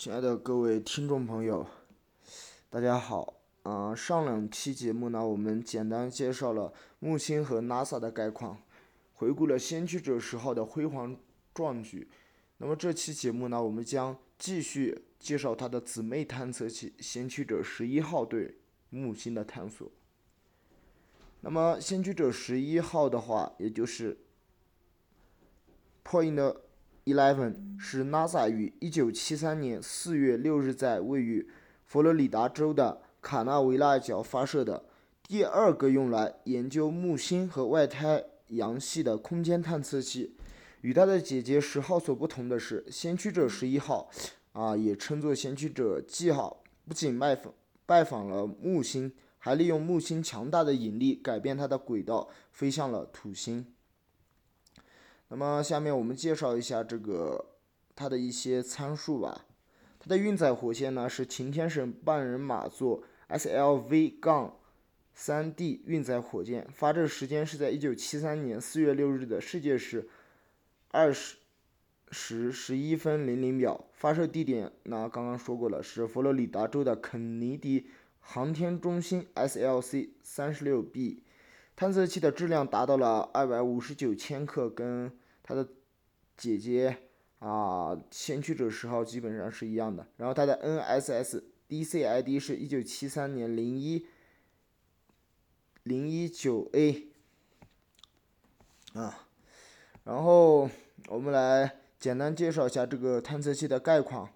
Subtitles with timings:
[0.00, 1.66] 亲爱的各位听众朋友，
[2.70, 3.34] 大家好。
[3.64, 8.62] 啊，上两期节目呢，我们简单介绍了木星和 NASA 的概况，
[9.12, 11.14] 回顾了先驱者十号的辉煌
[11.52, 12.08] 壮举。
[12.56, 18.56] 那么这期节目呢，我们将继续介绍它的姊妹探测器先驱者十一号对
[18.88, 19.86] 木星的探索。
[21.42, 24.16] 那么先驱者十一号的话，也就是
[26.02, 26.56] Point
[27.04, 31.48] Eleven，是 NASA 于1973年4月6日在位于
[31.84, 34.84] 佛罗里达州的卡纳维拉角发射的
[35.22, 40.36] 第二个用来研究木星和外太阳系的空间探测器，
[40.82, 44.10] 与它的姐姐十号所不同的是，先驱者十一号，
[44.52, 47.54] 啊，也称作先驱者记号，不仅拜访
[47.86, 53.66] 拜访了木星，还利用木星强大的引力改变它的轨道，飞向了土星。
[55.30, 57.46] 那么下面我们介绍一下这个
[57.94, 59.46] 它的一些参数吧。
[60.00, 63.04] 它的运载火箭呢是晴天省半人马座。
[63.28, 64.56] SLV- 杠
[65.14, 70.08] 三 D 运载火箭发射时间是在一九七三年四月六日的世界时
[70.90, 71.36] 二十
[72.10, 73.84] 时十一分零零秒。
[73.92, 77.86] 发射地点呢，刚刚说过了，是佛罗里达州的肯尼迪
[78.18, 81.22] 航天中心 SLC 三十六 B。
[81.76, 85.12] 探测器的质量达到了二百五十九千克，跟
[85.50, 85.68] 它的
[86.36, 86.96] 姐姐
[87.40, 90.06] 啊先驱者十号基本上是一样的。
[90.16, 91.42] 然后它的 NSS。
[91.70, 94.04] DCID 是一九七三年零一
[95.84, 97.06] 零一九 A
[98.94, 99.28] 啊，
[100.02, 100.68] 然后
[101.06, 104.28] 我们来简单介绍一下这个探测器的概况。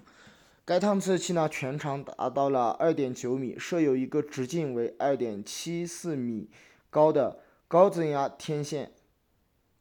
[0.64, 6.48] 该探测器呢全长达到了二点九米，设有一个直径为二点七四米
[6.88, 8.92] 高的高增压天线，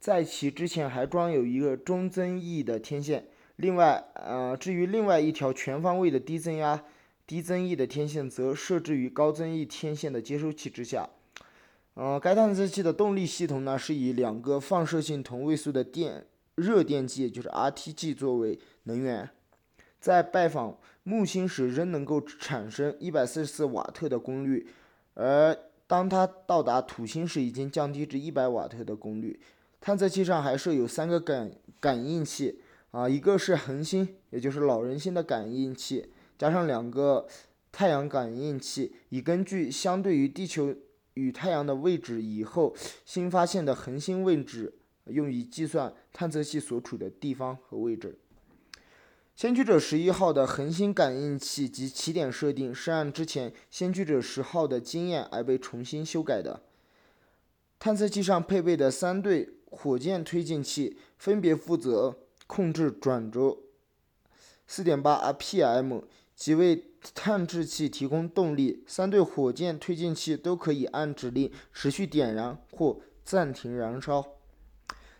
[0.03, 3.25] 在其之前还装有一个中增益的天线。
[3.55, 6.83] 另外，呃，至于另外一条全方位的低增压。
[7.25, 11.09] 低增益的天线则设置于高增益天线的接收器之下。
[11.93, 16.25] 呃，该探测器的动力系统呢是以两个放射性同位素的电
[16.55, 19.29] 热电机，就是 RTG 作为能源，
[20.01, 24.67] 在拜访木星时仍能够产生一百四十四瓦特的功率，
[25.13, 29.39] 而当它到达土星时已经降低至一百瓦特的功率。
[29.85, 31.51] 探测器上还设有三个感
[31.81, 32.61] 感应器，
[32.91, 36.09] 啊，一个是恒星，也就是老人星的感应器。
[36.37, 37.27] 加上两个
[37.69, 40.73] 太阳感应器，以根据相对于地球
[41.15, 42.73] 与太阳的位置以后
[43.03, 44.73] 新发现的恒星位置，
[45.07, 48.17] 用于计算探测器所处的地方和位置。
[49.35, 56.61] 先驱者十一号的恒星感应器及起点设定是按之前先驱者十号的经验而被重新修改的。
[57.79, 62.15] 探测器上配备的三对火箭推进器分别负责
[62.47, 63.63] 控制转轴
[64.69, 66.03] 4.8 rpm。
[66.35, 74.25] 即为探测器提供动力，三对火箭推进器都可以按指令持续点燃或暂停燃烧。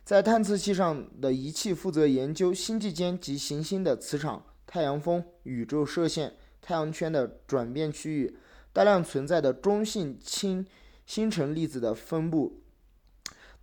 [0.04, 8.36] 在探测器上的仪器负责研究星际间及行星的磁场、太阳风、宇宙射线、太阳圈的转变区域、
[8.74, 10.66] 大量存在的中性氢
[11.06, 12.63] 星辰粒子的分布、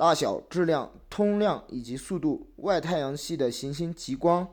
[0.01, 4.49] 大小、质量、通量以及速度、外太阳系的行星极光。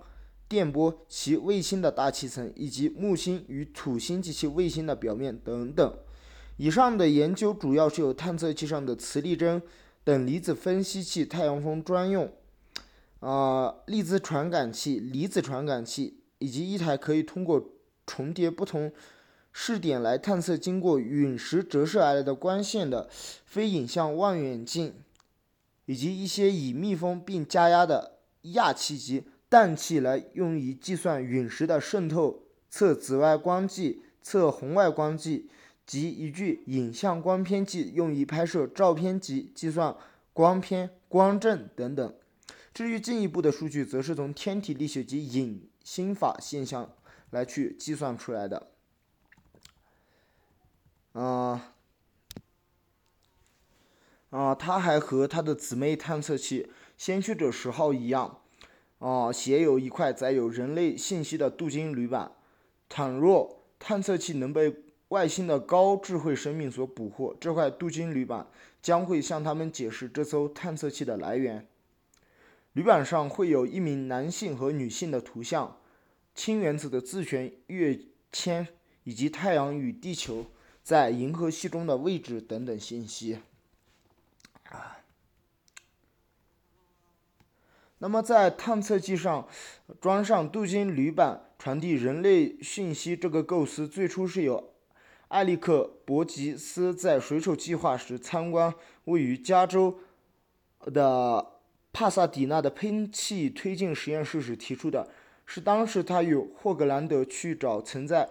[0.49, 5.93] 电波、其卫星的大气层，以及木星与土星及其卫星的表面等等。
[6.57, 9.61] 以上的研究主要是由探测器上的磁力针
[10.03, 12.29] 等离子分析器、太阳风专用
[13.21, 17.69] 啊粒子传感器、离子传感器，以及一台可以通过
[18.05, 18.91] 重叠不同
[19.53, 23.09] 视点来探测经过陨石折射而来的光线的
[23.45, 24.93] 非影像望远镜，
[25.87, 29.23] 以及一些已密封并加压的氩气及。
[29.49, 35.49] 氮气来用于计算陨石的渗透，测紫外光计，测红外光计
[35.85, 39.95] 及一具影像光片计用于拍摄照片及计算
[40.33, 42.13] 光片、光阵等等。
[42.73, 46.91] 至于进一步的数据，则是从天体力学及隐星法现象
[47.29, 48.67] 来去计算出来的。
[54.29, 58.41] 啊啊，它还和它的姊妹探测器先驱者十号一样。
[58.99, 62.31] 啊，携有一块载有人类信息的镀金铝板。
[62.89, 64.75] 倘若探测器能被
[65.09, 68.47] 外星的高智慧生命所捕获，这块镀金铝板
[68.81, 71.67] 将会向他们解释这艘探测器的来源。
[72.73, 75.77] 铝板上会有一名男性和女性的图像、
[76.33, 77.99] 氢原子的自旋跃
[78.31, 78.67] 迁
[79.03, 80.45] 以及太阳与地球
[80.83, 83.39] 在银河系中的位置等等信息。
[84.69, 84.97] 啊。
[87.99, 89.47] 那么在探测器上
[89.99, 94.73] 装上镀金铝板，传递人类讯息，这个构思最初是由
[95.29, 98.71] 艾利克·伯吉斯在水手计划时参观
[99.05, 99.97] 位于加州
[100.81, 101.53] 的
[101.91, 105.09] 帕萨迪纳的喷气推进实验室时提出的，
[105.47, 108.29] 是当时他与霍格兰德去找曾在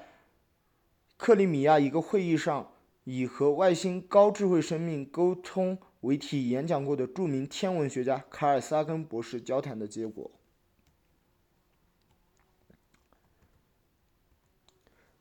[1.17, 2.71] 克里米亚一个会议上
[3.03, 5.77] 以和外星高智慧生命沟通。
[6.07, 10.31] 为题演讲过的著名天文学家卡尔萨根博士交谈的结果。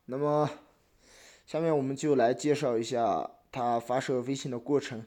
[0.05, 0.47] 那么，
[1.47, 5.03] 下面我们就来介绍一下它发射卫星的过程。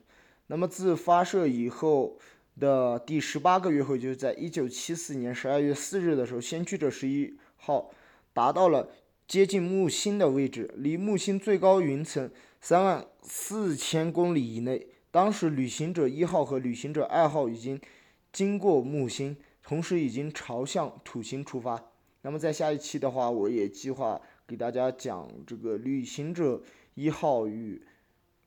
[0.48, 2.18] 那么，自发射以后
[2.58, 7.92] 的第十八个月后，就是在一九七四年十二月四日的时候，先驱者十一号
[8.32, 8.90] 达到了
[9.28, 12.28] 接近木星的位置，离木星最高云层
[12.60, 14.88] 三万四千公里以内。
[15.10, 17.80] 当时，旅行者一号和旅行者二号已经
[18.30, 21.82] 经过木星，同时已经朝向土星出发。
[22.20, 26.62] 那么，在下一期的话，我也计划给大家讲这个旅行者
[26.94, 27.82] 一号与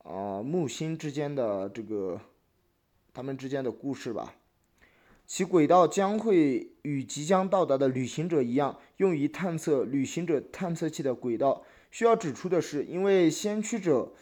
[0.04, 2.22] 啊木星之间的这个
[3.12, 4.36] 他们之间的故事吧。
[5.26, 11.64] 其轨道将会与即将到达的旅行者一样，用于探测旅行者探测器的轨道。
[11.90, 14.14] 需要指出的是，因为先驱者。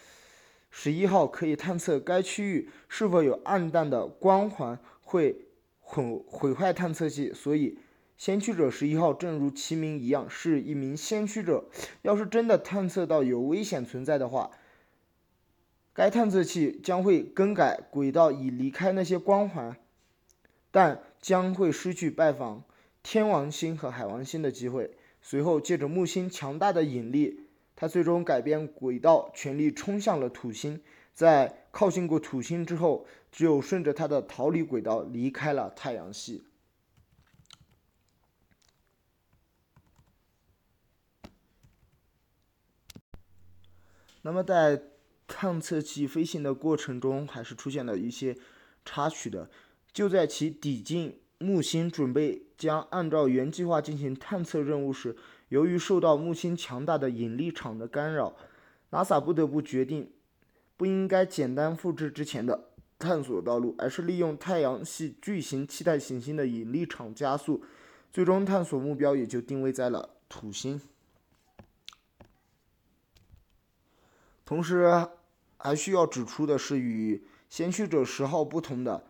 [0.72, 5.48] 十一号可以探测该区域是否有暗淡的光环会
[5.80, 7.80] 毁毁坏探测器，所以
[8.16, 11.66] 先驱者十一号正如其名一样是一名先驱者。
[12.04, 14.52] 要是真的探测到有危险存在的话，
[15.92, 19.76] 该探测器将会更改轨道以离开那些光环，
[20.70, 22.64] 但将会失去拜访
[23.02, 24.92] 天王星和海王星的机会。
[25.22, 27.49] 随后，借着木星强大的引力。
[27.80, 30.82] 它最终改变轨道，全力冲向了土星。
[31.14, 36.44] 在靠近过土星之后，只有顺着它的逃离轨道离开了太阳系。
[44.24, 44.84] 那么，在
[45.26, 48.36] 探测器飞行的过程中，还是出现了一些
[48.84, 49.50] 插曲的。
[49.94, 55.16] 就在其抵近木星，准备将按照原计划进行探测任务时，
[55.50, 58.36] 由于受到木星强大的引力场的干扰
[58.92, 60.12] ，NASA 不得不决定，
[60.78, 67.64] 不应该简单复制之前的探索道路，而是利用太阳系巨型气态行星的引力场加速，
[68.12, 70.80] 最终探索目标也就定位在了土星。
[74.46, 75.08] 同时，
[75.58, 79.06] 还需要指出的是，与先驱者十号不同的，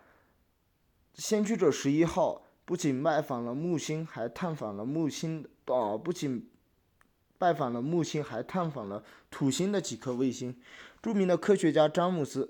[1.14, 5.44] 先驱者十一号不仅拜访了木星，还探访了木星。
[5.66, 6.48] 啊，不仅
[7.40, 10.56] 拜访了木星，还探访了土星的几颗卫星。
[11.02, 12.46] 著名的科学家詹姆斯·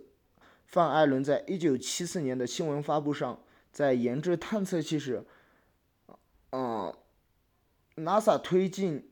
[0.65, 5.25] 范艾伦在一九七四年的新闻发布上，在研制探测器时，
[6.49, 6.93] 啊
[7.95, 9.09] ，NASA 推进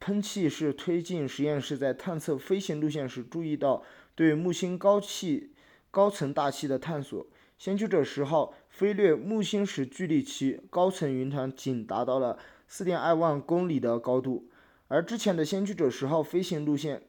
[0.00, 3.84] 喷气式推进实验室在探测飞行路线时，注意到
[4.16, 5.54] 对木星高气
[5.92, 7.24] 高层大气的探索。
[7.56, 12.38] 先驱者十号飞掠木星时，距离其高层云团仅达到了。
[12.68, 14.46] 四点二万公里的高度，
[14.86, 17.02] 而之前的先驱者十号飞行路线，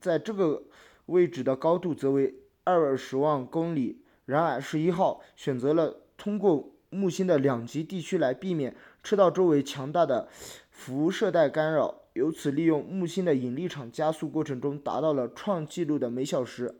[0.00, 0.64] 在这个
[1.06, 2.34] 位置的高度则为
[2.64, 4.02] 二十万公里。
[4.24, 10.28] 然而，十一号选择了通过木星的两极地区来避免赤道周围强大的
[10.72, 16.74] 辐射带干扰，由此利用木星的引力场加速过程中达到了创纪录的每小时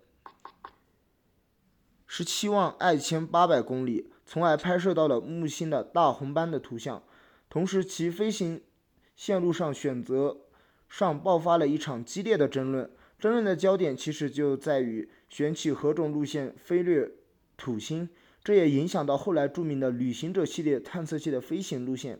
[2.12, 7.00] 十七万二千八百公里，从而拍摄到了木星的大红斑的图像。
[7.48, 8.60] 同时，其飞行
[9.14, 10.38] 线路上选择
[10.88, 12.90] 上爆发了一场激烈的争论。
[13.16, 17.08] 争论的焦点其实就在于选取何种路线飞掠
[17.56, 18.08] 土星，
[18.42, 22.18] 这也影响到后来著名的旅行者系列探测器的飞行路线。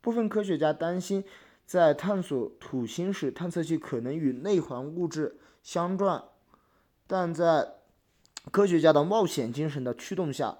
[0.00, 1.24] 部分科学家担心，
[1.66, 6.24] 在探索土星时，探测器可能与内环物质相撞，
[7.08, 7.78] 但在
[8.50, 10.58] 科学家的冒险精神的驱动下，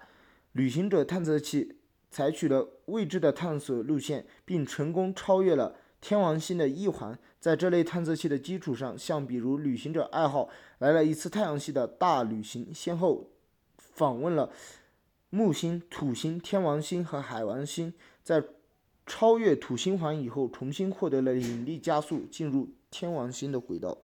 [0.52, 1.76] 旅行者探测器。
[2.10, 7.18] 采取了未知的探索路线，并成功超越了天王星的一环。
[7.40, 10.48] 在这类探测器的基础上，像比如旅行者二号
[10.78, 13.30] 来了一次太阳系的大旅行，先后
[13.76, 14.48] 访问了
[15.30, 17.92] 木星、土星、天王星和海王星。
[18.22, 18.44] 在
[19.04, 24.03] 超越土星环以后，重新获得了引力加速，进入天王星的轨道。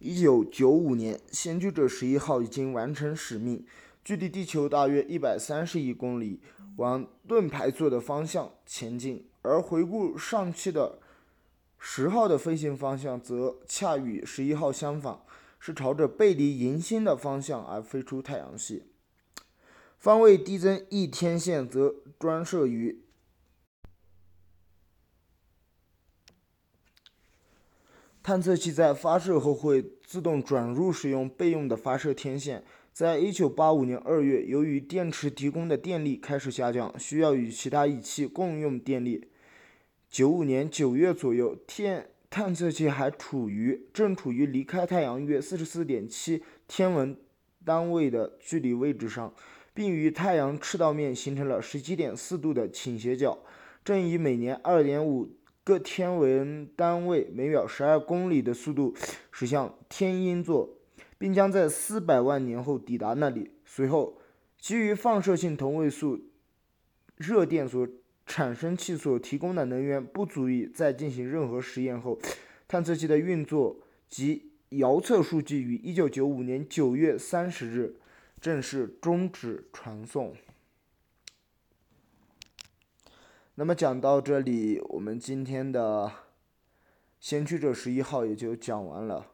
[0.00, 3.64] 一九九五年，先驱者十一号已经完成使命。
[4.02, 6.40] 距离地球大约一百三十亿公里，
[6.76, 9.26] 往盾牌座的方向前进。
[9.42, 10.98] 而回顾上期的
[11.78, 15.18] 十号的飞行方向，则恰与十一号相反，
[15.58, 18.84] 是朝着背离银星的方向而飞出太阳系。
[19.98, 23.02] 方位递增一天线则专设于
[28.22, 32.62] 探测器在发射后会自动转入使用备用的发射天线。
[32.92, 39.28] 在一九八五年二月由于电池提供的电力开始下降需要与其他仪器共用电力。
[40.10, 47.16] 九五年九月左右天探测器还处于正处于离开太阳约四十四点七天文
[47.64, 49.32] 单位的距离位置上
[49.72, 53.38] 并与太阳赤道面形成了十七点四度的倾斜角。
[53.82, 55.26] 正以每年二点五
[55.70, 58.92] 各天文单位每秒十二公里的速度
[59.30, 60.68] 驶向天鹰座
[61.16, 63.52] 并将在四百万年后抵达那里。
[63.64, 64.18] 随后
[64.58, 66.20] 基于放射性同位素
[67.14, 67.86] 热电所
[68.26, 72.18] 产生器所提供的能源不足以再进行任何实验后
[72.66, 73.76] 探测器的运作
[74.08, 77.94] 及遥测数据于一九九五年九月三十日
[78.40, 80.34] 正式终止传送。
[83.60, 86.10] 那么讲到这里，我们今天的
[87.20, 89.26] 先驱者十一号也就讲完了。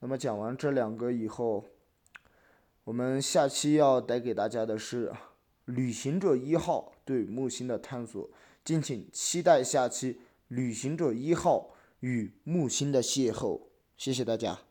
[0.00, 1.64] 那么讲完这两个以后，
[2.82, 5.12] 我们下期要带给大家的是
[5.66, 8.28] 旅行者一号对木星的探索，
[8.64, 13.60] 敬请期待下期旅行者一号与木星的邂逅。
[13.96, 14.65] 谢谢大家。